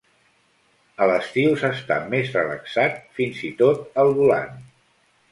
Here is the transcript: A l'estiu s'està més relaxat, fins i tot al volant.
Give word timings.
A 1.05 1.07
l'estiu 1.09 1.51
s'està 1.63 1.97
més 2.13 2.31
relaxat, 2.37 2.97
fins 3.19 3.43
i 3.49 3.51
tot 3.61 4.01
al 4.05 4.15
volant. 4.21 4.57